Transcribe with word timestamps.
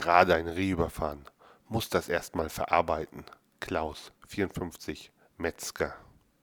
Gerade 0.00 0.34
ein 0.34 0.48
Reh 0.48 0.70
überfahren. 0.70 1.26
Muss 1.68 1.88
das 1.88 2.08
erst 2.08 2.34
mal 2.34 2.48
verarbeiten. 2.48 3.24
Klaus, 3.60 4.12
54, 4.26 5.12
Metzger. 5.36 5.94